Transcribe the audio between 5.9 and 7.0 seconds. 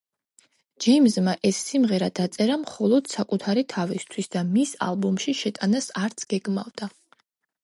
არც გეგმავდა.